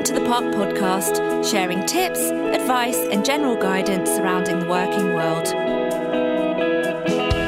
Welcome 0.00 0.16
to 0.16 0.20
the 0.22 0.30
Park 0.30 0.44
Podcast, 0.54 1.50
sharing 1.50 1.84
tips, 1.84 2.20
advice, 2.20 2.96
and 2.96 3.22
general 3.22 3.54
guidance 3.54 4.08
surrounding 4.08 4.60
the 4.60 4.66
working 4.66 5.12
world. 5.12 5.44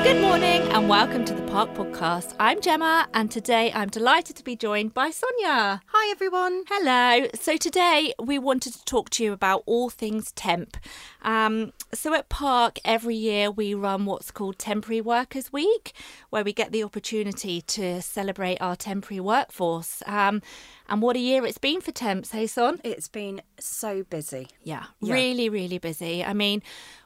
Good 0.05 0.21
morning 0.21 0.61
and 0.71 0.87
welcome 0.87 1.25
to 1.25 1.33
the 1.33 1.41
Park 1.51 1.73
Podcast. 1.73 2.35
I'm 2.39 2.61
Gemma, 2.61 3.09
and 3.15 3.31
today 3.31 3.73
I'm 3.73 3.89
delighted 3.89 4.37
to 4.37 4.45
be 4.45 4.55
joined 4.55 4.93
by 4.93 5.09
Sonia. 5.09 5.81
Hi, 5.95 6.11
everyone. 6.11 6.65
Hello. 6.69 7.29
So, 7.35 7.59
today 7.59 8.15
we 8.19 8.39
wanted 8.39 8.73
to 8.73 8.85
talk 8.87 9.11
to 9.11 9.25
you 9.25 9.33
about 9.35 9.63
all 9.67 9.91
things 9.91 10.33
temp. 10.33 10.79
Um, 11.21 11.75
so, 11.93 12.15
at 12.15 12.31
Park, 12.31 12.79
every 12.83 13.15
year 13.15 13.51
we 13.51 13.75
run 13.75 14.07
what's 14.07 14.31
called 14.31 14.59
Temporary 14.59 15.03
Workers 15.03 15.53
Week, 15.53 15.93
where 16.31 16.45
we 16.45 16.55
get 16.55 16.73
the 16.73 16.83
opportunity 16.83 17.61
to 17.61 18.01
celebrate 18.01 18.57
our 18.63 18.75
temporary 18.75 19.21
workforce. 19.21 20.03
Um, 20.07 20.41
and 20.89 21.03
what 21.03 21.15
a 21.17 21.21
year 21.21 21.45
it's 21.45 21.59
been 21.59 21.83
for 21.83 21.93
temps, 21.93 22.31
hey, 22.31 22.47
Son? 22.47 22.81
It's 22.83 23.09
been 23.09 23.43
so 23.61 24.03
busy. 24.05 24.49
Yeah, 24.63 24.85
Yeah. 25.01 25.13
really, 25.13 25.51
really 25.51 25.79
busy. 25.79 26.25
I 26.25 26.33
mean, 26.33 26.63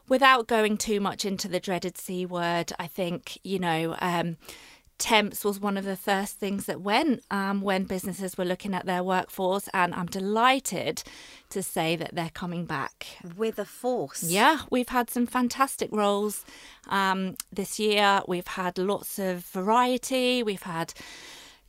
without 0.07 0.47
going 0.47 0.77
too 0.77 1.01
much 1.01 1.25
into 1.25 1.49
the 1.49 1.59
dreaded 1.59 1.97
C 1.97 2.25
word, 2.25 2.71
I 2.79 2.87
think, 2.87 3.37
you 3.43 3.59
know, 3.59 3.97
um, 3.99 4.37
temps 4.97 5.43
was 5.43 5.59
one 5.59 5.77
of 5.77 5.85
the 5.85 5.95
first 5.95 6.39
things 6.39 6.65
that 6.65 6.81
went 6.81 7.23
um, 7.31 7.61
when 7.61 7.83
businesses 7.83 8.37
were 8.37 8.45
looking 8.45 8.73
at 8.73 8.85
their 8.85 9.03
workforce. 9.03 9.69
And 9.73 9.93
I'm 9.93 10.07
delighted 10.07 11.03
to 11.49 11.63
say 11.63 11.95
that 11.95 12.15
they're 12.15 12.29
coming 12.29 12.65
back. 12.65 13.07
With 13.35 13.59
a 13.59 13.65
force. 13.65 14.23
Yeah, 14.23 14.61
we've 14.69 14.89
had 14.89 15.09
some 15.09 15.25
fantastic 15.25 15.89
roles 15.91 16.45
um, 16.89 17.35
this 17.51 17.79
year. 17.79 18.21
We've 18.27 18.47
had 18.47 18.77
lots 18.77 19.19
of 19.19 19.45
variety. 19.45 20.43
We've 20.43 20.63
had, 20.63 20.93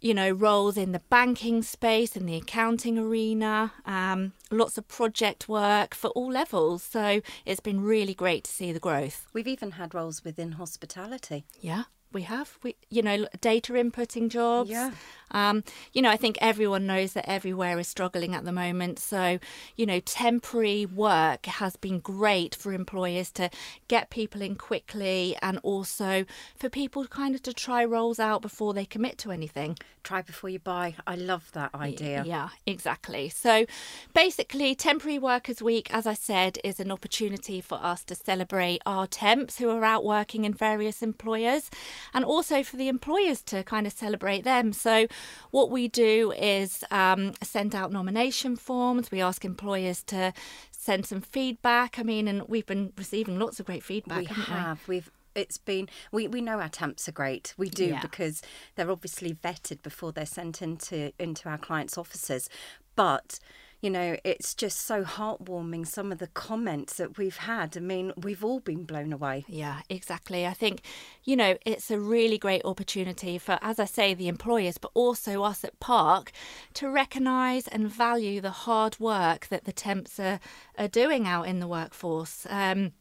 you 0.01 0.15
know, 0.15 0.31
roles 0.31 0.77
in 0.77 0.93
the 0.93 1.03
banking 1.11 1.63
space, 1.63 2.17
in 2.17 2.27
the 2.27 2.37
accounting 2.37 2.99
arena, 2.99 3.73
um, 3.85 4.33
lots 4.51 4.79
of 4.79 4.89
project 4.89 5.49
work 5.49 5.95
for 5.95 6.09
all 6.11 6.31
levels. 6.31 6.83
So 6.83 7.21
it's 7.45 7.61
been 7.61 7.81
really 7.81 8.15
great 8.15 8.45
to 8.45 8.51
see 8.51 8.73
the 8.73 8.81
growth. 8.81 9.27
We've 9.33 9.49
even 9.49 9.73
had 9.73 9.95
roles 9.95 10.25
within 10.25 10.53
hospitality. 10.53 11.45
Yeah, 11.61 11.85
we 12.13 12.23
have. 12.23 12.59
We, 12.63 12.77
you 12.89 13.03
know, 13.03 13.27
data 13.41 13.73
inputting 13.75 14.29
jobs. 14.29 14.71
Yeah. 14.71 14.93
Um, 15.31 15.63
you 15.93 16.01
know, 16.01 16.11
I 16.11 16.17
think 16.17 16.39
everyone 16.41 16.87
knows 16.87 17.13
that 17.13 17.29
everywhere 17.29 17.79
is 17.79 17.89
struggling 17.89 18.35
at 18.35 18.45
the 18.45 18.53
moment. 18.53 18.99
So, 18.99 19.39
you 19.77 19.87
know, 19.87 20.01
temporary 20.01 20.87
work 20.87 21.47
has 21.47 21.77
been 21.77 22.01
great 22.01 22.55
for 22.55 22.73
employers 22.73 23.31
to 23.33 23.51
get 23.89 24.11
people 24.11 24.41
in 24.41 24.57
quickly 24.57 25.37
and 25.43 25.59
also 25.63 26.25
for 26.57 26.69
people 26.69 27.07
kind 27.07 27.35
of 27.35 27.43
to 27.43 27.53
try 27.53 27.85
roles 27.85 28.19
out 28.19 28.43
before 28.43 28.73
they 28.73 28.85
commit 28.85 29.19
to 29.19 29.31
anything. 29.31 29.77
Try 30.03 30.23
before 30.23 30.49
you 30.49 30.59
buy. 30.59 30.95
I 31.07 31.17
love 31.17 31.53
that 31.53 31.75
idea. 31.75 32.25
Yeah, 32.27 32.49
exactly. 32.67 33.29
So 33.29 33.67
basically, 34.15 34.75
Temporary 34.75 35.19
Workers 35.19 35.61
Week, 35.61 35.93
as 35.93 36.07
I 36.07 36.15
said, 36.15 36.59
is 36.65 36.81
an 36.81 36.91
opportunity 36.91 37.61
for 37.61 37.79
us 37.83 38.05
to 38.05 38.15
celebrate 38.15 38.81
our 38.87 39.07
temps 39.07 39.59
who 39.59 39.69
are 39.69 39.85
out 39.85 40.05
working 40.07 40.47
in 40.47 40.55
various 40.55 41.03
employers 41.03 41.69
and 42.15 42.25
also 42.25 42.63
for 42.63 42.77
the 42.77 42.89
employers 42.89 43.43
to 43.43 43.63
kind 43.65 43.87
of 43.87 43.93
celebrate 43.93 44.45
them. 44.45 44.73
So, 44.73 45.07
what 45.51 45.71
we 45.71 45.89
do 45.89 46.33
is 46.33 46.85
um, 46.91 47.33
send 47.43 47.75
out 47.75 47.93
nomination 47.93 48.57
forms, 48.57 49.11
we 49.11 49.21
ask 49.21 49.45
employers 49.45 50.03
to 50.05 50.33
send 50.71 51.07
some 51.07 51.21
feedback. 51.21 51.99
I 51.99 52.03
mean, 52.03 52.29
and 52.29 52.43
we've 52.49 52.67
been 52.67 52.93
receiving 52.97 53.39
lots 53.39 53.61
of 53.61 53.67
great 53.67 53.83
feedback. 53.83 54.21
we 54.21 54.27
have. 54.27 54.87
We've. 54.89 55.11
It's 55.35 55.59
been. 55.59 55.89
We, 56.11 56.27
we 56.27 56.41
know 56.41 56.59
our 56.61 56.69
temps 56.69 57.09
are 57.09 57.13
great. 57.13 57.55
We 57.57 57.69
do 57.69 57.87
Yeah. 57.87 58.01
because 58.01 58.43
they're 58.75 58.91
obviously 58.91 59.35
vetted 59.35 59.83
before 59.83 60.11
they're 60.11 60.27
sent 60.27 60.63
into 60.63 61.13
into 61.19 61.49
our 61.49 61.59
clients' 61.59 61.97
offices. 61.97 62.49
But 62.97 63.39
you 63.81 63.91
know, 63.91 64.17
it's 64.25 64.55
just 64.55 64.81
so 64.81 65.05
heartwarming. 65.05 65.87
Some 65.87 66.11
of 66.11 66.19
the 66.19 66.27
comments 66.27 66.95
that 66.95 67.17
we've 67.17 67.37
had. 67.37 67.77
I 67.77 67.81
mean, 67.81 68.13
we've 68.17 68.45
all 68.45 68.59
been 68.59 68.85
blown 68.85 69.13
away. 69.13 69.45
Yeah, 69.47 69.83
exactly. 69.89 70.47
I 70.47 70.53
think, 70.53 70.83
you 71.23 71.37
know, 71.37 71.57
it's 71.65 71.91
a 71.91 71.99
really 71.99 72.39
great 72.39 72.65
opportunity 72.65 73.39
for, 73.39 73.59
as 73.63 73.79
I 73.79 73.85
say, 73.85 74.15
the 74.15 74.27
employers, 74.27 74.79
but 74.79 74.91
also 74.95 75.45
us 75.45 75.63
at 75.63 75.79
Park 75.79 76.33
to 76.75 76.91
recognise 76.91 77.69
and 77.69 77.89
value 77.89 78.41
the 78.41 78.51
hard 78.51 78.99
work 78.99 79.47
that 79.47 79.65
the 79.65 79.73
temps 79.73 80.19
are, 80.19 80.41
are 80.77 80.89
doing 80.89 81.27
out 81.27 81.47
in 81.47 81.61
the 81.61 81.69
workforce. 81.69 82.47
Um, 82.51 82.93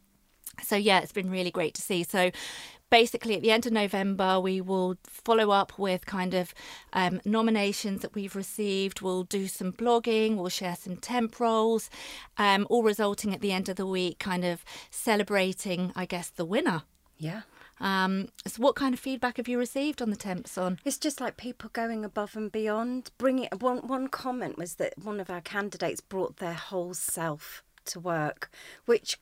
so, 0.62 0.76
yeah, 0.76 1.00
it's 1.00 1.12
been 1.12 1.30
really 1.30 1.52
great 1.52 1.74
to 1.76 1.82
see. 1.82 2.04
So, 2.04 2.32
basically, 2.90 3.36
at 3.36 3.42
the 3.42 3.52
end 3.52 3.66
of 3.66 3.74
November, 3.74 4.40
we 4.40 4.62
will 4.62 4.98
follow 5.04 5.52
up 5.52 5.78
with 5.78 6.06
kind 6.06 6.34
of 6.34 6.54
um, 6.94 7.22
nominations 7.26 8.02
that 8.02 8.16
we've 8.16 8.36
received. 8.36 9.02
We'll 9.02 9.24
do 9.24 9.48
some 9.48 9.74
blogging, 9.74 10.36
we'll 10.36 10.50
share 10.50 10.76
some 10.76 10.98
temp 10.98 11.40
roles, 11.40 11.90
um, 12.38 12.68
all 12.70 12.84
resulting 12.84 13.34
at 13.34 13.42
the 13.42 13.52
end 13.52 13.70
of 13.70 13.76
the 13.76 13.86
week, 13.86 14.20
kind 14.20 14.46
of 14.46 14.64
celebrating, 14.90 15.92
I 15.96 16.06
guess, 16.06 16.30
the 16.30 16.46
winner. 16.46 16.84
Yeah. 17.18 17.42
Um, 17.80 18.30
so, 18.46 18.62
what 18.62 18.76
kind 18.76 18.94
of 18.94 19.00
feedback 19.00 19.38
have 19.38 19.48
you 19.48 19.60
received 19.60 20.02
on 20.02 20.10
the 20.10 20.16
temps 20.16 20.58
on? 20.58 20.80
It's 20.84 20.98
just 20.98 21.22
like 21.22 21.38
people 21.38 21.70
going 21.74 22.04
above 22.04 22.36
and 22.36 22.52
beyond. 22.52 23.12
Bringing 23.18 23.50
one 23.60 23.88
one 23.88 24.08
comment 24.08 24.58
was 24.58 24.76
that 24.76 24.94
one 24.98 25.20
of 25.20 25.30
our 25.30 25.42
candidates 25.42 26.02
brought 26.02 26.38
their 26.38 26.54
whole 26.54 26.94
self 26.94 27.64
to 27.86 28.00
work, 28.00 28.50
which 28.86 29.20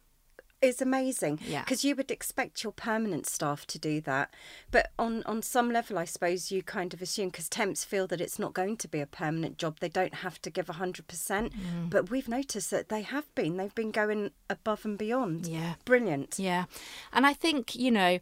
is 0.65 0.81
amazing. 0.81 1.39
Yeah. 1.45 1.63
Because 1.63 1.83
you 1.83 1.95
would 1.95 2.11
expect 2.11 2.63
your 2.63 2.73
permanent 2.73 3.25
staff 3.25 3.65
to 3.67 3.79
do 3.79 4.01
that, 4.01 4.33
but 4.71 4.91
on 4.97 5.23
on 5.23 5.41
some 5.41 5.71
level, 5.71 5.97
I 5.97 6.05
suppose 6.05 6.51
you 6.51 6.63
kind 6.63 6.93
of 6.93 7.01
assume 7.01 7.29
because 7.29 7.49
temps 7.49 7.83
feel 7.83 8.07
that 8.07 8.21
it's 8.21 8.39
not 8.39 8.53
going 8.53 8.77
to 8.77 8.87
be 8.87 8.99
a 8.99 9.05
permanent 9.05 9.57
job, 9.57 9.79
they 9.79 9.89
don't 9.89 10.15
have 10.15 10.41
to 10.41 10.49
give 10.49 10.67
hundred 10.67 11.07
percent. 11.07 11.53
Mm. 11.53 11.89
But 11.89 12.09
we've 12.09 12.27
noticed 12.27 12.71
that 12.71 12.89
they 12.89 13.01
have 13.01 13.33
been. 13.35 13.57
They've 13.57 13.75
been 13.75 13.91
going 13.91 14.31
above 14.49 14.85
and 14.85 14.97
beyond. 14.97 15.47
Yeah. 15.47 15.75
Brilliant. 15.85 16.37
Yeah. 16.39 16.65
And 17.13 17.25
I 17.25 17.33
think, 17.33 17.75
you 17.75 17.91
know, 17.91 18.19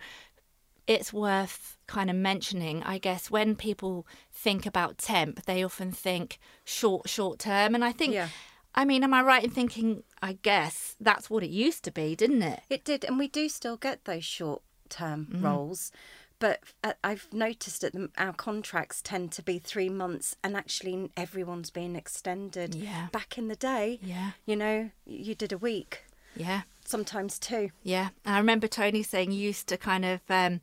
it's 0.85 1.13
worth 1.13 1.77
kind 1.87 2.09
of 2.09 2.15
mentioning, 2.15 2.83
I 2.83 2.97
guess, 2.97 3.31
when 3.31 3.55
people 3.55 4.05
think 4.31 4.65
about 4.65 4.97
temp, 4.97 5.45
they 5.45 5.63
often 5.63 5.91
think 5.91 6.39
short, 6.65 7.07
short 7.09 7.39
term. 7.39 7.73
And 7.73 7.85
I 7.85 7.91
think, 7.91 8.13
Yeah. 8.13 8.27
I 8.75 8.85
mean, 8.85 9.03
am 9.03 9.13
I 9.13 9.21
right 9.21 9.43
in 9.43 9.49
thinking, 9.51 10.03
I 10.21 10.33
guess 10.41 10.95
that's 10.99 11.29
what 11.29 11.43
it 11.43 11.49
used 11.49 11.83
to 11.83 11.91
be, 11.91 12.15
didn't 12.15 12.41
it? 12.41 12.61
It 12.69 12.83
did, 12.83 13.03
and 13.05 13.19
we 13.19 13.27
do 13.27 13.47
still 13.49 13.77
get 13.77 14.05
those 14.05 14.25
short 14.25 14.61
term 14.89 15.27
Mm-hmm. 15.31 15.45
roles. 15.45 15.91
But 16.39 16.59
uh, 16.83 16.93
I've 17.03 17.27
noticed 17.31 17.81
that 17.81 17.93
our 18.17 18.33
contracts 18.33 19.01
tend 19.01 19.31
to 19.33 19.41
be 19.43 19.59
three 19.59 19.87
months, 19.89 20.35
and 20.43 20.57
actually 20.57 21.09
everyone's 21.15 21.69
being 21.69 21.95
extended. 21.95 22.75
Yeah. 22.75 23.07
Back 23.13 23.37
in 23.37 23.47
the 23.47 23.55
day, 23.55 23.99
Yeah. 24.03 24.31
you 24.45 24.55
know, 24.57 24.89
you 25.05 25.35
did 25.35 25.53
a 25.53 25.57
week, 25.57 26.03
Yeah. 26.35 26.63
sometimes 26.83 27.39
two. 27.39 27.69
Yeah, 27.83 28.09
I 28.25 28.37
remember 28.39 28.67
Tony 28.67 29.03
saying 29.03 29.31
you 29.31 29.39
used 29.39 29.67
to 29.67 29.77
kind 29.77 30.03
of, 30.03 30.19
um, 30.29 30.59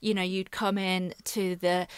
you 0.00 0.14
know, 0.14 0.22
you'd 0.22 0.52
come 0.52 0.78
in 0.78 1.14
to 1.24 1.56
the 1.56 1.88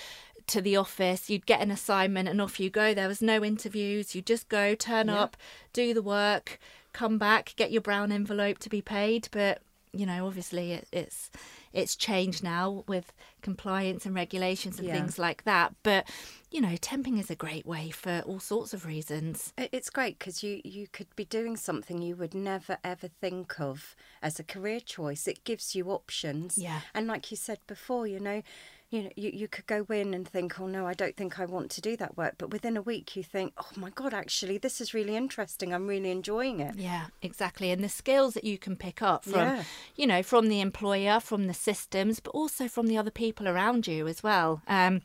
to 0.49 0.61
the 0.61 0.77
office, 0.77 1.31
you'd 1.31 1.47
get 1.47 1.61
an 1.61 1.71
assignment, 1.71 2.29
and 2.29 2.41
off 2.41 2.59
you 2.61 2.71
go. 2.71 2.95
There 2.95 3.09
was 3.09 3.23
no 3.23 3.45
interviews. 3.45 4.15
You 4.15 4.23
just 4.23 4.49
go, 4.49 4.75
turn 4.75 5.09
Yeah. 5.09 5.23
up, 5.23 5.37
do 5.73 5.95
the 5.95 6.03
work, 6.03 6.59
come 6.93 7.19
back, 7.19 7.55
get 7.57 7.71
your 7.71 7.83
brown 7.83 8.11
envelope 8.13 8.59
to 8.59 8.69
be 8.69 8.83
paid. 8.83 9.29
But 9.31 9.63
you 9.93 10.05
know, 10.05 10.27
obviously, 10.27 10.73
it, 10.73 10.87
it's 10.93 11.31
it's 11.73 11.97
changed 11.97 12.43
now 12.43 12.85
with 12.87 13.13
compliance 13.41 14.05
and 14.05 14.15
regulations 14.15 14.79
and 14.79 14.87
Yeah. 14.87 14.95
things 14.95 15.19
like 15.19 15.45
that. 15.45 15.75
But 15.83 16.07
you 16.51 16.61
know, 16.61 16.77
temping 16.77 17.19
is 17.19 17.31
a 17.31 17.35
great 17.35 17.65
way 17.67 17.91
for 17.91 18.23
all 18.27 18.39
sorts 18.41 18.75
of 18.75 18.85
reasons. 18.85 19.53
It's 19.57 19.91
great 19.91 20.19
because 20.19 20.43
you, 20.43 20.61
you 20.65 20.89
could 20.89 21.15
be 21.17 21.25
doing 21.25 21.57
something 21.57 22.01
you 22.03 22.17
would 22.17 22.35
never 22.35 22.79
ever 22.85 23.09
think 23.09 23.61
of 23.61 23.97
as 24.23 24.39
a 24.39 24.45
career 24.45 24.81
choice. 24.81 25.27
It 25.27 25.45
gives 25.45 25.75
you 25.75 25.91
options. 25.91 26.59
Yeah. 26.59 26.81
And 26.95 27.07
like 27.07 27.31
you 27.31 27.37
said 27.37 27.59
before, 27.67 28.07
you 28.07 28.21
know, 28.21 28.43
you 28.91 29.03
know, 29.03 29.11
you, 29.17 29.31
you 29.35 29.49
could 29.49 29.67
go 29.67 29.85
in 29.91 30.15
and 30.15 30.27
think, 30.27 30.59
oh 30.59 30.67
no, 30.67 30.87
I 30.87 30.95
don't 30.95 31.15
think 31.15 31.39
I 31.39 31.45
want 31.45 31.71
to 31.73 31.81
do 31.83 31.95
that 31.99 32.17
work. 32.17 32.37
But 32.39 32.51
within 32.51 32.77
a 32.77 32.83
week, 32.83 33.17
you 33.17 33.23
think, 33.23 33.53
oh 33.59 33.69
my 33.77 33.91
God, 33.91 34.15
actually, 34.15 34.57
this 34.57 34.81
is 34.81 34.95
really 34.95 35.15
interesting. 35.15 35.75
I'm 35.75 35.87
really 35.87 36.11
enjoying 36.11 36.61
it. 36.61 36.75
Yeah, 36.77 37.07
exactly. 37.21 37.71
And 37.71 37.85
the 37.85 37.91
skills 37.91 38.33
that 38.35 38.45
you 38.45 38.57
can 38.57 38.77
pick 38.77 39.03
up 39.03 39.25
from, 39.25 39.41
Yeah. 39.41 39.65
you 39.95 40.07
know, 40.07 40.23
from 40.23 40.49
the 40.49 40.63
employer, 40.63 41.21
from 41.21 41.49
the 41.49 41.55
systems, 41.55 42.19
but 42.19 42.31
also 42.31 42.67
from 42.67 42.87
the 42.87 42.97
other 42.97 43.11
people 43.11 43.47
around 43.47 43.87
you 43.87 44.09
as 44.09 44.23
well. 44.23 44.63
Um, 44.67 45.03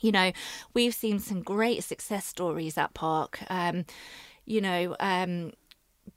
you 0.00 0.12
know, 0.12 0.32
we've 0.72 0.94
seen 0.94 1.18
some 1.18 1.42
great 1.42 1.84
success 1.84 2.24
stories 2.24 2.78
at 2.78 2.94
Park. 2.94 3.40
Um, 3.50 3.84
you 4.46 4.62
know, 4.62 4.96
um, 4.98 5.52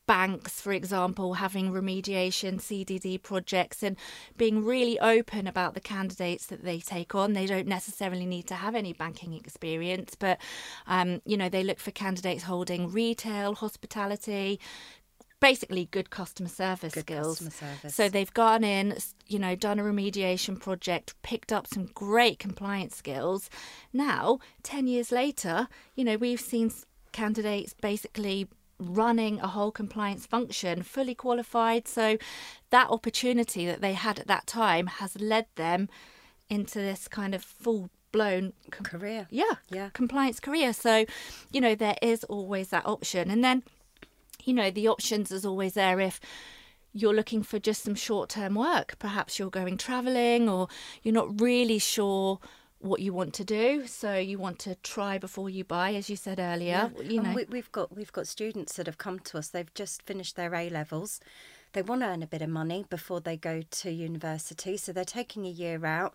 banks, 0.05 0.59
for 0.59 0.73
example, 0.73 1.35
having 1.35 1.71
remediation 1.71 2.59
CDD 2.59 3.21
projects 3.21 3.81
and 3.83 3.95
being 4.37 4.63
really 4.65 4.99
open 4.99 5.47
about 5.47 5.73
the 5.73 5.79
candidates 5.79 6.45
that 6.47 6.63
they 6.63 6.79
take 6.79 7.15
on. 7.15 7.33
They 7.33 7.45
don't 7.45 7.67
necessarily 7.67 8.25
need 8.25 8.47
to 8.47 8.55
have 8.55 8.75
any 8.75 8.93
banking 8.93 9.33
experience, 9.33 10.15
but 10.17 10.39
um, 10.87 11.21
you 11.25 11.37
know 11.37 11.49
they 11.49 11.63
look 11.63 11.79
for 11.79 11.91
candidates 11.91 12.43
holding 12.43 12.91
retail, 12.91 13.55
hospitality. 13.55 14.59
Basically, 15.39 15.89
good 15.91 16.09
customer 16.09 16.47
service 16.47 16.93
Good 16.93 17.01
skills. 17.01 17.39
customer 17.39 17.51
service. 17.51 17.95
So 17.95 18.07
they've 18.07 18.33
gone 18.33 18.63
in, 18.63 18.97
you 19.27 19.39
know, 19.39 19.55
done 19.57 19.77
a 19.77 19.83
remediation 19.83 20.57
project, 20.57 21.15
picked 21.21 21.51
up 21.51 21.67
some 21.67 21.87
great 21.87 22.39
compliance 22.39 22.95
skills. 22.95 23.49
Now, 23.91 24.39
10 24.63 24.87
years 24.87 25.11
later, 25.11 25.67
you 25.95 26.05
know, 26.05 26.15
we've 26.15 26.39
seen 26.39 26.71
candidates 27.11 27.73
basically 27.73 28.47
running 28.79 29.39
a 29.39 29.47
whole 29.47 29.71
compliance 29.71 30.25
function, 30.25 30.83
fully 30.83 31.15
qualified. 31.15 31.87
So 31.87 32.17
that 32.69 32.89
opportunity 32.89 33.65
that 33.65 33.81
they 33.81 33.93
had 33.93 34.19
at 34.19 34.27
that 34.27 34.47
time 34.47 34.87
has 34.87 35.19
led 35.19 35.45
them 35.55 35.89
into 36.49 36.79
this 36.79 37.07
kind 37.07 37.33
of 37.33 37.43
full 37.43 37.89
blown 38.11 38.53
com- 38.71 38.85
Career. 38.85 39.27
yeah, 39.31 39.55
Yeah. 39.69 39.89
compliance 39.93 40.39
career. 40.39 40.71
So, 40.73 41.05
you 41.51 41.59
know, 41.61 41.73
there 41.75 41.95
is 42.01 42.23
always 42.25 42.69
that 42.69 42.85
option. 42.85 43.31
And 43.31 43.43
then, 43.43 43.63
you 44.43 44.53
know, 44.53 44.69
the 44.69 44.87
options 44.87 45.31
is 45.31 45.45
always 45.45 45.73
there 45.73 45.99
if 45.99 46.19
you're 46.91 47.13
looking 47.15 47.41
for 47.41 47.57
just 47.57 47.81
some 47.83 47.95
short 47.95 48.29
term 48.29 48.53
work. 48.53 48.95
Perhaps 48.99 49.39
you're 49.39 49.49
going 49.49 49.77
traveling 49.77 50.47
or 50.47 50.67
you're 51.01 51.13
not 51.13 51.41
really 51.41 51.79
sure 51.79 52.39
what 52.83 52.99
you 52.99 53.13
want 53.13 53.33
to 53.35 53.43
do. 53.43 53.87
So 53.87 54.15
you 54.15 54.37
want 54.37 54.59
to 54.59 54.75
try 54.75 55.17
before 55.17 55.49
you 55.49 55.63
buy, 55.63 55.93
as 55.93 56.09
you 56.09 56.15
said 56.15 56.39
earlier. 56.39 56.91
You 57.01 57.21
know, 57.21 57.33
we, 57.33 57.45
we've 57.45 57.71
got 57.71 57.95
we've 57.95 58.11
got 58.11 58.27
students 58.27 58.73
that 58.73 58.85
have 58.87 58.97
come 58.97 59.19
to 59.19 59.37
us. 59.37 59.47
They've 59.47 59.73
just 59.73 60.01
finished 60.03 60.35
their 60.35 60.53
A 60.53 60.69
levels. 60.69 61.19
They 61.71 61.81
want 61.81 62.01
to 62.01 62.07
earn 62.07 62.21
a 62.21 62.27
bit 62.27 62.41
of 62.41 62.49
money 62.49 62.85
before 62.89 63.19
they 63.19 63.37
go 63.37 63.63
to 63.69 63.91
university, 63.91 64.77
so 64.77 64.91
they're 64.91 65.05
taking 65.05 65.45
a 65.45 65.49
year 65.49 65.85
out, 65.85 66.13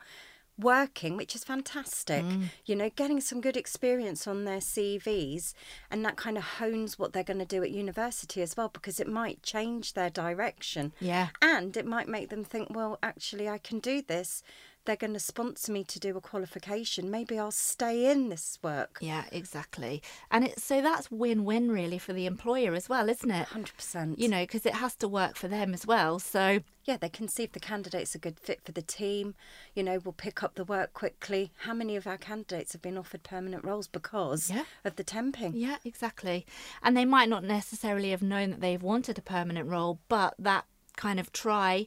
working, 0.56 1.16
which 1.16 1.34
is 1.34 1.42
fantastic. 1.42 2.24
Mm. 2.24 2.44
You 2.64 2.76
know, 2.76 2.90
getting 2.94 3.20
some 3.20 3.40
good 3.40 3.56
experience 3.56 4.28
on 4.28 4.44
their 4.44 4.58
CVs, 4.58 5.54
and 5.90 6.04
that 6.04 6.16
kind 6.16 6.36
of 6.36 6.44
hones 6.44 6.96
what 6.96 7.12
they're 7.12 7.24
going 7.24 7.40
to 7.40 7.44
do 7.44 7.64
at 7.64 7.70
university 7.70 8.40
as 8.40 8.56
well, 8.56 8.68
because 8.68 9.00
it 9.00 9.08
might 9.08 9.42
change 9.42 9.94
their 9.94 10.10
direction. 10.10 10.92
Yeah. 11.00 11.28
and 11.42 11.76
it 11.76 11.86
might 11.86 12.08
make 12.08 12.28
them 12.28 12.44
think, 12.44 12.68
well, 12.70 12.98
actually, 13.02 13.48
I 13.48 13.58
can 13.58 13.80
do 13.80 14.00
this. 14.00 14.44
They're 14.88 14.96
going 14.96 15.12
to 15.12 15.20
sponsor 15.20 15.70
me 15.70 15.84
to 15.84 16.00
do 16.00 16.16
a 16.16 16.20
qualification. 16.22 17.10
Maybe 17.10 17.38
I'll 17.38 17.50
stay 17.50 18.10
in 18.10 18.30
this 18.30 18.58
work. 18.62 18.96
yeah, 19.02 19.24
exactly. 19.30 20.02
And 20.30 20.46
it's 20.46 20.64
so 20.64 20.80
that's 20.80 21.10
win 21.10 21.44
win 21.44 21.70
really 21.70 21.98
for 21.98 22.14
the 22.14 22.24
employer 22.24 22.72
as 22.74 22.88
well, 22.88 23.10
isn't 23.10 23.30
it? 23.30 23.48
Hundred 23.48 23.76
percent. 23.76 24.18
You 24.18 24.28
know, 24.30 24.44
because 24.44 24.64
it 24.64 24.76
has 24.76 24.96
to 24.96 25.06
work 25.06 25.36
for 25.36 25.46
them 25.46 25.74
as 25.74 25.86
well. 25.86 26.18
So, 26.18 26.60
yeah, 26.84 26.96
they 26.96 27.10
can 27.10 27.28
see 27.28 27.42
if 27.42 27.52
the 27.52 27.60
candidate's 27.60 28.14
a 28.14 28.18
good 28.18 28.40
fit 28.40 28.62
for 28.64 28.72
the 28.72 28.80
team. 28.80 29.34
You 29.74 29.82
know, 29.82 29.98
we'll 30.02 30.14
pick 30.14 30.42
up 30.42 30.54
the 30.54 30.64
work 30.64 30.94
quickly. 30.94 31.52
How 31.58 31.74
many 31.74 31.94
of 31.94 32.06
our 32.06 32.16
candidates 32.16 32.72
have 32.72 32.80
been 32.80 32.96
offered 32.96 33.22
permanent 33.24 33.64
roles 33.64 33.88
because 33.88 34.48
Yeah. 34.50 34.64
of 34.86 34.96
the 34.96 35.04
temping? 35.04 35.52
Yeah, 35.54 35.76
exactly. 35.84 36.46
And 36.82 36.96
they 36.96 37.04
might 37.04 37.28
not 37.28 37.44
necessarily 37.44 38.08
have 38.12 38.22
known 38.22 38.48
that 38.52 38.60
they've 38.62 38.82
wanted 38.82 39.18
a 39.18 39.22
permanent 39.22 39.68
role, 39.68 39.98
but 40.08 40.34
that 40.38 40.64
kind 40.96 41.20
of 41.20 41.30
try 41.30 41.86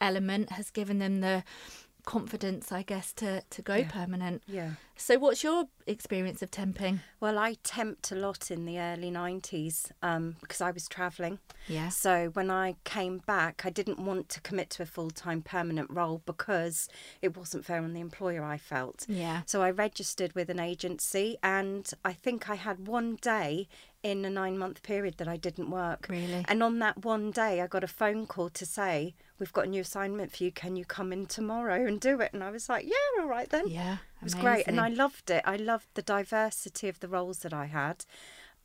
element 0.00 0.50
has 0.52 0.70
given 0.70 0.98
them 0.98 1.20
the 1.20 1.44
confidence, 2.04 2.72
I 2.72 2.82
guess, 2.82 3.12
to, 3.14 3.42
to 3.48 3.62
go 3.62 3.84
permanent. 3.84 4.42
Yeah. 4.46 4.72
So, 4.96 5.18
what's 5.18 5.42
your 5.42 5.64
experience 5.86 6.42
of 6.42 6.50
temping? 6.50 7.00
Well, 7.20 7.38
I 7.38 7.54
temped 7.64 8.12
a 8.12 8.14
lot 8.14 8.50
in 8.50 8.66
the 8.66 8.78
early 8.78 9.10
90s 9.10 9.90
um, 10.02 10.36
because 10.40 10.60
I 10.60 10.70
was 10.70 10.88
travelling. 10.88 11.38
Yeah. 11.68 11.88
So 11.88 12.30
when 12.34 12.50
I 12.50 12.76
came 12.84 13.18
back, 13.18 13.62
I 13.64 13.70
didn't 13.70 13.98
want 13.98 14.28
to 14.30 14.40
commit 14.40 14.70
to 14.70 14.82
a 14.82 14.86
full 14.86 15.10
time 15.10 15.42
permanent 15.42 15.90
role 15.90 16.22
because 16.26 16.88
it 17.22 17.36
wasn't 17.36 17.64
fair 17.64 17.82
on 17.82 17.92
the 17.92 18.00
employer, 18.00 18.42
I 18.42 18.58
felt. 18.58 19.06
Yeah. 19.08 19.42
So 19.46 19.62
I 19.62 19.70
registered 19.70 20.34
with 20.34 20.50
an 20.50 20.60
agency 20.60 21.36
and 21.42 21.90
I 22.04 22.12
think 22.12 22.50
I 22.50 22.56
had 22.56 22.86
one 22.86 23.16
day 23.20 23.68
in 24.02 24.24
a 24.24 24.30
nine 24.30 24.56
month 24.56 24.82
period 24.82 25.18
that 25.18 25.28
I 25.28 25.36
didn't 25.36 25.70
work. 25.70 26.06
Really? 26.08 26.44
And 26.48 26.62
on 26.62 26.78
that 26.78 27.04
one 27.04 27.30
day, 27.30 27.60
I 27.60 27.66
got 27.66 27.84
a 27.84 27.88
phone 27.88 28.26
call 28.26 28.48
to 28.50 28.66
say, 28.66 29.14
We've 29.38 29.52
got 29.52 29.66
a 29.66 29.70
new 29.70 29.80
assignment 29.80 30.36
for 30.36 30.44
you. 30.44 30.52
Can 30.52 30.76
you 30.76 30.84
come 30.84 31.12
in 31.12 31.24
tomorrow 31.24 31.86
and 31.86 31.98
do 31.98 32.20
it? 32.20 32.34
And 32.34 32.44
I 32.44 32.50
was 32.50 32.68
like, 32.68 32.86
Yeah, 32.86 33.22
all 33.22 33.28
right 33.28 33.48
then. 33.48 33.68
Yeah. 33.68 33.94
It 33.94 34.24
was 34.24 34.34
great, 34.34 34.66
and 34.66 34.78
I 34.78 34.88
loved 34.88 35.30
it. 35.30 35.42
I 35.46 35.56
loved 35.56 35.86
the 35.94 36.02
diversity 36.02 36.88
of 36.88 37.00
the 37.00 37.08
roles 37.08 37.38
that 37.38 37.54
I 37.54 37.66
had. 37.66 38.04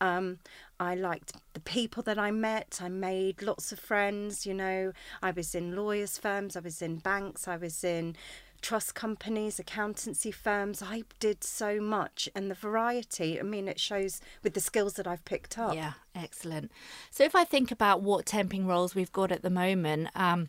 Um, 0.01 0.39
I 0.79 0.95
liked 0.95 1.31
the 1.53 1.61
people 1.61 2.03
that 2.03 2.19
I 2.19 2.31
met. 2.31 2.79
I 2.81 2.89
made 2.89 3.41
lots 3.41 3.71
of 3.71 3.79
friends. 3.79 4.45
You 4.45 4.53
know, 4.53 4.91
I 5.21 5.31
was 5.31 5.55
in 5.55 5.75
lawyers' 5.75 6.17
firms, 6.17 6.57
I 6.57 6.59
was 6.59 6.81
in 6.81 6.97
banks, 6.97 7.47
I 7.47 7.55
was 7.55 7.83
in 7.83 8.17
trust 8.65 8.95
companies, 8.95 9.59
accountancy 9.59 10.31
firms. 10.31 10.81
I 10.81 11.03
did 11.19 11.43
so 11.43 11.79
much, 11.79 12.27
and 12.33 12.49
the 12.49 12.55
variety. 12.55 13.39
I 13.39 13.43
mean, 13.43 13.67
it 13.67 13.79
shows 13.79 14.21
with 14.41 14.55
the 14.55 14.59
skills 14.59 14.95
that 14.95 15.05
I've 15.05 15.23
picked 15.23 15.59
up. 15.59 15.75
Yeah, 15.75 15.93
excellent. 16.15 16.71
So, 17.11 17.23
if 17.23 17.35
I 17.35 17.43
think 17.43 17.69
about 17.69 18.01
what 18.01 18.25
temping 18.25 18.65
roles 18.65 18.95
we've 18.95 19.11
got 19.11 19.31
at 19.31 19.43
the 19.43 19.51
moment, 19.51 20.09
um, 20.15 20.47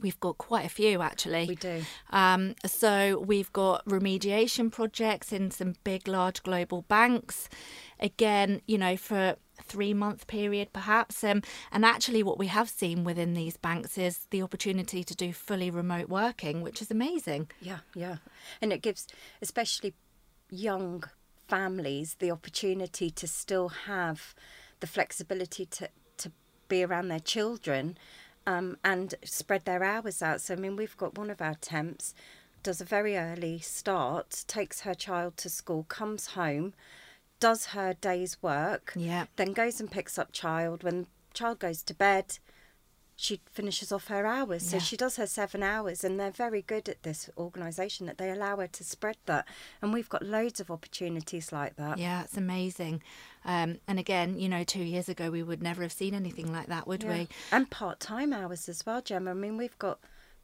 we've 0.00 0.18
got 0.18 0.36
quite 0.36 0.66
a 0.66 0.68
few 0.68 1.00
actually. 1.00 1.46
We 1.46 1.54
do. 1.54 1.82
Um, 2.10 2.56
so 2.66 3.22
we've 3.24 3.52
got 3.52 3.84
remediation 3.84 4.72
projects 4.72 5.32
in 5.32 5.52
some 5.52 5.74
big, 5.84 6.08
large 6.08 6.42
global 6.42 6.82
banks. 6.82 7.48
Again, 8.00 8.62
you 8.66 8.78
know, 8.78 8.96
for 8.96 9.36
three 9.62 9.94
month 9.94 10.26
period 10.26 10.72
perhaps. 10.72 11.22
Um, 11.24 11.42
and 11.72 11.84
actually, 11.84 12.22
what 12.22 12.38
we 12.38 12.46
have 12.48 12.68
seen 12.68 13.04
within 13.04 13.34
these 13.34 13.56
banks 13.56 13.98
is 13.98 14.26
the 14.30 14.42
opportunity 14.42 15.04
to 15.04 15.14
do 15.14 15.32
fully 15.32 15.70
remote 15.70 16.08
working, 16.08 16.62
which 16.62 16.82
is 16.82 16.90
amazing. 16.90 17.50
Yeah, 17.60 17.78
yeah. 17.94 18.16
And 18.60 18.72
it 18.72 18.82
gives, 18.82 19.06
especially 19.42 19.94
young 20.50 21.04
families, 21.48 22.16
the 22.18 22.30
opportunity 22.30 23.10
to 23.10 23.26
still 23.26 23.68
have 23.68 24.34
the 24.80 24.86
flexibility 24.86 25.66
to, 25.66 25.88
to 26.18 26.30
be 26.68 26.84
around 26.84 27.08
their 27.08 27.20
children 27.20 27.98
um, 28.46 28.76
and 28.84 29.14
spread 29.24 29.64
their 29.64 29.82
hours 29.82 30.22
out. 30.22 30.40
So, 30.40 30.54
I 30.54 30.56
mean, 30.56 30.76
we've 30.76 30.96
got 30.96 31.18
one 31.18 31.30
of 31.30 31.40
our 31.40 31.54
temps 31.54 32.14
does 32.62 32.80
a 32.80 32.84
very 32.84 33.16
early 33.16 33.58
start, 33.60 34.44
takes 34.46 34.80
her 34.82 34.94
child 34.94 35.36
to 35.38 35.48
school, 35.48 35.84
comes 35.84 36.28
home, 36.28 36.74
does 37.40 37.66
her 37.66 37.94
day's 37.94 38.42
work, 38.42 38.92
Yeah. 38.96 39.26
then 39.36 39.52
goes 39.52 39.80
and 39.80 39.90
picks 39.90 40.18
up 40.18 40.32
child. 40.32 40.82
When 40.82 41.06
child 41.34 41.58
goes 41.60 41.82
to 41.84 41.94
bed, 41.94 42.38
she 43.20 43.40
finishes 43.50 43.90
off 43.90 44.06
her 44.06 44.26
hours. 44.26 44.62
So 44.70 44.76
Yeah. 44.76 44.82
she 44.82 44.96
does 44.96 45.16
her 45.16 45.26
seven 45.26 45.62
hours, 45.62 46.04
and 46.04 46.20
they're 46.20 46.30
very 46.30 46.62
good 46.62 46.88
at 46.88 47.02
this 47.02 47.28
organisation 47.36 48.06
that 48.06 48.16
they 48.18 48.30
allow 48.30 48.58
her 48.58 48.68
to 48.68 48.84
spread 48.84 49.16
that. 49.26 49.46
And 49.82 49.92
we've 49.92 50.08
got 50.08 50.22
loads 50.22 50.60
of 50.60 50.70
opportunities 50.70 51.50
like 51.52 51.74
that. 51.76 51.98
Yeah, 51.98 52.22
it's 52.22 52.36
amazing. 52.36 53.02
Um, 53.44 53.80
and 53.88 53.98
again, 53.98 54.38
you 54.38 54.48
know, 54.48 54.62
two 54.62 54.84
years 54.84 55.08
ago, 55.08 55.30
we 55.30 55.42
would 55.42 55.62
never 55.62 55.82
have 55.82 55.92
seen 55.92 56.14
anything 56.14 56.52
like 56.52 56.68
that, 56.68 56.86
would 56.86 57.02
we? 57.02 57.28
And 57.50 57.68
part 57.70 57.98
time 57.98 58.32
hours 58.32 58.68
as 58.68 58.86
well, 58.86 59.00
Gemma. 59.02 59.32
I 59.32 59.34
mean, 59.34 59.56
we've 59.56 59.78
got 59.78 59.98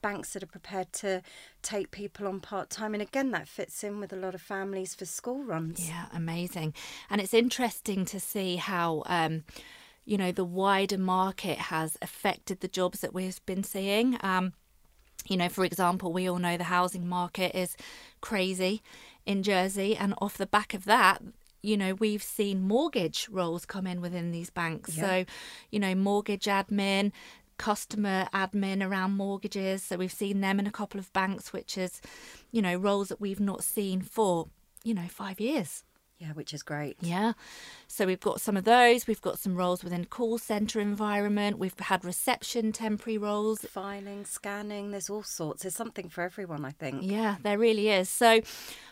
banks 0.05 0.35
that 0.35 0.43
are 0.43 0.55
prepared 0.59 0.93
to 0.93 1.23
take 1.62 1.91
people 1.91 2.29
on 2.29 2.39
part 2.39 2.69
time. 2.69 2.93
And 2.93 3.03
again, 3.03 3.31
that 3.31 3.49
fits 3.49 3.82
in 3.82 4.01
with 4.01 4.13
a 4.13 4.17
lot 4.17 4.34
of 4.34 4.43
families 4.43 4.94
for 4.94 5.06
school 5.06 5.43
runs. 5.43 5.89
Yeah, 5.89 6.06
amazing. 6.13 6.75
And 7.08 7.23
it's 7.23 7.32
interesting 7.32 8.05
to 8.05 8.20
see 8.20 8.56
how, 8.56 9.03
um, 9.06 9.44
you 10.05 10.19
know, 10.19 10.31
the 10.31 10.44
wider 10.44 10.99
market 10.99 11.56
has 11.56 11.96
affected 12.03 12.61
the 12.61 12.69
jobs 12.69 13.01
that 13.01 13.15
we've 13.15 13.41
been 13.46 13.65
seeing. 13.65 14.19
Um, 14.20 14.53
you 15.27 15.39
know, 15.39 15.49
for 15.49 15.65
example, 15.65 16.13
we 16.13 16.29
all 16.29 16.39
know 16.39 16.58
the 16.58 16.65
housing 16.65 17.08
market 17.08 17.56
is 17.56 17.75
crazy 18.20 18.82
in 19.25 19.43
Jersey, 19.43 19.96
and 19.96 20.13
off 20.20 20.37
the 20.37 20.46
back 20.46 20.75
of 20.75 20.84
that, 20.84 21.23
you 21.63 21.79
know, 21.79 21.94
we've 21.94 22.23
seen 22.23 22.61
mortgage 22.61 23.27
roles 23.31 23.65
come 23.65 23.87
in 23.87 24.03
within 24.03 24.32
these 24.32 24.51
banks. 24.51 24.93
So, 24.93 25.25
you 25.70 25.81
know, 25.81 25.94
mortgage 25.94 26.44
admin, 26.44 27.11
customer 27.58 28.29
admin 28.32 28.87
around 28.87 29.13
mortgages. 29.17 29.82
So 29.82 29.96
we've 29.96 30.13
seen 30.13 30.41
them 30.41 30.58
in 30.58 30.67
a 30.67 30.73
couple 30.73 30.99
of 31.01 31.13
banks, 31.13 31.53
which 31.53 31.79
is, 31.79 32.01
you 32.51 32.63
know, 32.63 32.77
roles 32.77 33.08
that 33.08 33.20
we've 33.20 33.41
not 33.41 33.65
seen 33.65 34.01
for, 34.01 34.49
you 34.82 34.94
know, 34.94 35.08
five 35.08 35.41
years. 35.41 35.84
Yeah, 36.19 36.32
which 36.32 36.55
is 36.55 36.63
great. 36.63 36.96
Yeah. 37.01 37.32
So 37.89 38.06
we've 38.06 38.20
got 38.20 38.41
some 38.41 38.56
of 38.56 38.65
those. 38.65 39.06
We've 39.06 39.20
got 39.20 39.39
some 39.39 39.56
roles 39.56 39.82
within 39.82 40.05
call 40.05 40.39
centre 40.39 40.81
environment. 40.81 41.58
We've 41.58 41.79
had 41.79 42.05
reception 42.05 42.70
temporary 42.70 43.19
roles. 43.19 43.61
Filing, 43.63 44.25
scanning, 44.25 44.93
there's 44.93 45.11
all 45.11 45.25
sorts. 45.25 45.63
There's 45.63 45.75
something 45.75 46.08
for 46.08 46.23
everyone, 46.23 46.65
I 46.65 46.70
think. 46.70 47.03
Yeah, 47.03 47.37
there 47.43 47.58
really 47.58 47.89
is. 47.89 48.08
So, 48.08 48.41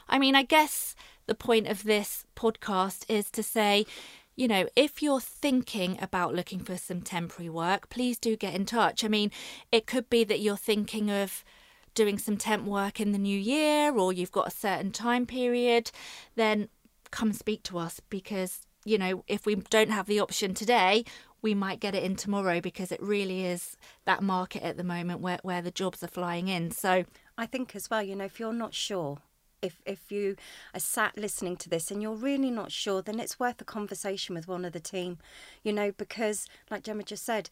I 0.09 0.19
mean, 0.19 0.35
I 0.35 0.43
guess 0.43 0.97
the 1.27 1.35
point 1.37 1.69
of 1.69 1.85
this 1.85 2.27
podcast 2.35 3.05
is 3.09 3.31
to 3.31 3.43
say, 3.43 3.87
you 4.37 4.49
know, 4.49 4.67
if 4.75 5.03
you're 5.03 5.21
thinking 5.21 5.99
about 6.01 6.35
looking 6.35 6.61
for 6.61 6.77
some 6.77 7.03
temporary 7.03 7.51
work, 7.51 7.89
please 7.91 8.19
do 8.19 8.37
get 8.37 8.55
in 8.55 8.65
touch. 8.65 9.05
I 9.05 9.09
mean, 9.09 9.31
it 9.71 9.87
could 9.87 10.09
be 10.09 10.25
that 10.25 10.41
you're 10.41 10.57
thinking 10.57 11.11
of 11.11 11.45
doing 11.95 12.19
some 12.19 12.37
temp 12.37 12.65
work 12.65 13.01
in 13.01 13.13
the 13.13 13.19
new 13.19 13.39
year 13.39 13.95
or 13.95 14.13
you've 14.13 14.33
got 14.33 14.49
a 14.49 14.51
certain 14.51 14.91
time 14.91 15.27
period, 15.27 15.91
then 16.37 16.69
come 17.11 17.33
speak 17.33 17.63
to 17.65 17.79
us 17.79 18.01
because, 18.09 18.63
you 18.85 18.97
know, 18.97 19.23
if 19.29 19.45
we 19.45 19.57
don't 19.57 19.91
have 19.91 20.07
the 20.07 20.21
option 20.21 20.55
today, 20.55 21.05
we 21.43 21.55
might 21.55 21.81
get 21.81 21.95
it 21.95 22.03
in 22.03 22.17
tomorrow 22.17 22.61
because 22.61 22.93
it 22.93 23.03
really 23.03 23.45
is 23.45 23.77
that 24.07 24.23
market 24.23 24.63
at 24.63 24.77
the 24.77 24.85
moment 24.85 25.21
where, 25.21 25.41
where 25.43 25.61
the 25.61 25.71
jobs 25.71 26.03
are 26.03 26.09
flying 26.09 26.49
in. 26.49 26.71
So, 26.71 27.05
I 27.37 27.47
think 27.47 27.75
as 27.75 27.91
well, 27.91 28.03
you 28.03 28.15
know, 28.15 28.25
if 28.25 28.39
you're 28.39 28.53
not 28.53 28.75
sure, 28.75 29.19
if 29.63 29.81
if 29.87 30.13
you 30.13 30.37
are 30.75 30.81
sat 30.81 31.17
listening 31.17 31.57
to 31.59 31.71
this 31.71 31.91
and 31.91 32.03
you're 32.03 32.15
really 32.15 32.51
not 32.51 32.73
sure, 32.73 33.01
then 33.01 33.21
it's 33.21 33.41
worth 33.41 33.61
a 33.61 33.65
conversation 33.65 34.35
with 34.35 34.49
one 34.49 34.65
of 34.65 34.73
the 34.73 34.81
team, 34.81 35.19
you 35.63 35.73
know, 35.73 35.93
because 35.93 36.47
like 36.71 36.83
Gemma 36.83 37.05
just 37.05 37.25
said, 37.25 37.49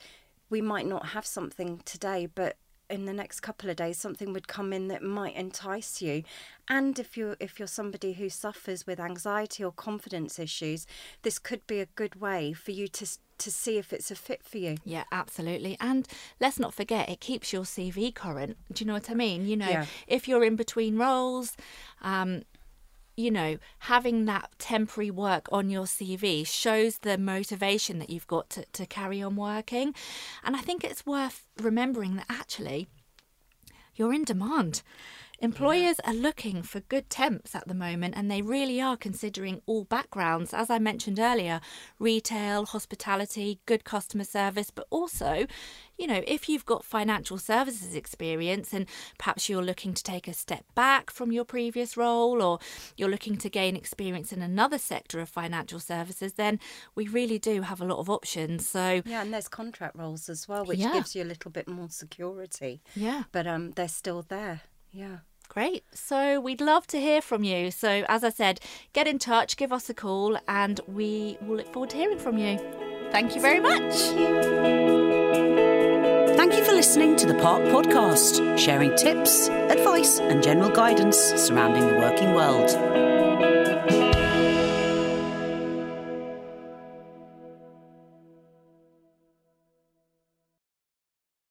we 0.51 0.61
might 0.61 0.87
not 0.87 1.07
have 1.09 1.25
something 1.25 1.81
today, 1.85 2.29
but 2.35 2.57
in 2.91 3.05
the 3.05 3.13
next 3.13 3.41
couple 3.41 3.71
of 3.71 3.77
days 3.77 3.97
something 3.97 4.33
would 4.33 4.49
come 4.49 4.73
in 4.73 4.89
that 4.89 5.03
might 5.03 5.37
entice 5.37 6.03
you. 6.03 6.25
And 6.69 6.99
if 6.99 7.17
you're 7.17 7.37
if 7.41 7.59
you're 7.59 7.69
somebody 7.69 8.15
who 8.15 8.29
suffers 8.29 8.87
with 8.87 9.01
anxiety 9.01 9.65
or 9.65 9.73
confidence 9.73 10.39
issues, 10.39 10.87
this 11.23 11.39
could 11.39 11.67
be 11.67 11.81
a 11.81 11.87
good 11.87 12.21
way 12.21 12.53
for 12.53 12.73
you 12.73 12.89
to 12.89 13.07
to 13.41 13.51
see 13.51 13.77
if 13.79 13.93
it's 13.93 14.11
a 14.11 14.15
fit 14.15 14.43
for 14.43 14.59
you. 14.59 14.77
Yeah, 14.85 15.05
absolutely. 15.13 15.77
And 15.81 16.07
let's 16.41 16.59
not 16.59 16.73
forget, 16.75 17.09
it 17.09 17.21
keeps 17.21 17.53
your 17.53 17.63
CV 17.65 18.15
current. 18.15 18.57
Do 18.73 18.83
you 18.83 18.87
know 18.87 18.95
what 18.95 19.11
I 19.11 19.15
mean? 19.15 19.47
You 19.47 19.57
know, 19.57 19.69
Yeah. 19.69 19.87
if 20.07 20.29
you're 20.29 20.45
in 20.45 20.57
between 20.57 20.97
roles, 20.97 21.57
um, 22.03 22.43
you 23.17 23.31
know, 23.31 23.59
having 23.81 24.25
that 24.25 24.51
temporary 24.59 25.11
work 25.11 25.49
on 25.53 25.69
your 25.69 25.85
CV 25.85 26.47
shows 26.47 26.99
the 26.99 27.19
motivation 27.19 27.99
that 27.99 28.09
you've 28.09 28.27
got 28.27 28.49
to, 28.51 28.65
to 28.73 28.87
carry 28.87 29.21
on 29.21 29.37
working. 29.37 29.95
And 30.43 30.57
I 30.57 30.61
think 30.61 30.85
it's 30.85 31.05
worth 31.05 31.45
remembering 31.61 32.17
that 32.17 32.27
actually 32.31 32.89
you're 33.97 34.15
in 34.15 34.25
demand. 34.25 34.83
Employers 35.43 35.97
are 36.05 36.13
looking 36.13 36.63
for 36.63 36.81
good 36.81 37.09
temps 37.09 37.55
at 37.55 37.67
the 37.67 37.73
moment 37.73 38.15
and 38.15 38.31
they 38.31 38.43
really 38.43 38.79
are 38.79 38.97
considering 38.97 39.63
all 39.65 39.85
backgrounds. 39.85 40.53
As 40.53 40.69
I 40.69 40.79
mentioned 40.79 41.19
earlier, 41.19 41.63
retail, 41.99 42.67
hospitality, 42.67 43.59
good 43.65 43.83
customer 43.85 44.25
service, 44.25 44.71
but 44.71 44.87
also, 44.91 45.47
you 45.97 46.07
know, 46.07 46.23
if 46.27 46.47
you've 46.47 46.67
got 46.67 46.85
financial 46.85 47.39
services 47.39 47.95
experience 47.95 48.75
and 48.75 48.85
perhaps 49.19 49.49
you're 49.49 49.63
looking 49.63 49.95
to 49.95 50.03
take 50.03 50.29
a 50.29 50.35
step 50.35 50.67
back 50.75 51.11
from 51.11 51.33
your 51.33 51.45
previous 51.47 51.97
role 51.97 52.43
or 52.43 52.59
you're 52.99 53.09
looking 53.09 53.39
to 53.39 53.49
gain 53.49 53.77
experience 53.77 54.35
in 54.35 54.43
another 54.43 54.77
sector 54.77 55.21
of 55.21 55.31
financial 55.31 55.81
services, 55.81 56.35
then 56.35 56.61
we 56.95 57.09
really 57.09 57.39
do 57.39 57.63
have 57.63 57.81
a 57.81 57.87
lot 57.87 57.99
of 57.99 58.11
options. 58.11 58.69
So, 58.69 59.01
Yeah, 59.07 59.23
and 59.23 59.33
there's 59.33 59.49
contract 59.49 59.97
roles 59.97 60.29
as 60.29 60.47
well, 60.47 60.67
which 60.67 60.81
Yeah. 60.81 60.93
gives 60.93 61.15
you 61.17 61.23
a 61.23 61.25
little 61.25 61.51
bit 61.51 61.67
more 61.67 61.89
security. 61.89 62.83
yeah. 62.95 63.23
But 63.33 63.47
um, 63.47 63.71
they're 63.71 63.89
still 63.89 64.21
there. 64.29 64.61
Yeah. 64.93 65.19
Great. 65.49 65.83
So 65.93 66.41
we'd 66.41 66.61
love 66.61 66.87
to 66.89 67.01
hear 67.01 67.21
from 67.21 67.43
you. 67.43 67.73
So, 67.73 68.05
as 68.09 68.23
I 68.23 68.31
said, 68.31 68.61
get 68.93 69.09
in 69.09 69.19
touch, 69.19 69.57
give 69.57 69.73
us 69.73 69.91
a 69.91 69.95
call, 69.95 70.39
and 70.47 70.81
we 70.87 71.39
will 71.43 71.57
look 71.57 71.73
forward 71.73 71.91
to 71.91 71.97
hearing 71.97 72.19
from 72.19 72.39
you. 72.39 72.59
Thank 73.11 73.35
you 73.35 73.41
very 73.41 73.59
much. 73.59 73.95
Thank 76.37 76.55
you 76.55 76.65
for 76.65 76.73
listening 76.73 77.17
to 77.17 77.27
the 77.27 77.35
Park 77.35 77.65
Podcast, 77.65 78.57
sharing 78.57 78.95
tips, 78.95 79.49
advice, 79.49 80.21
and 80.21 80.41
general 80.41 80.71
guidance 80.71 81.19
surrounding 81.19 81.89
the 81.89 81.95
working 81.95 82.33
world. 82.33 83.10